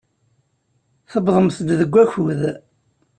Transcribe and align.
Tewwḍemt-d 1.11 1.69
deg 1.79 1.89
wakud. 1.93 2.41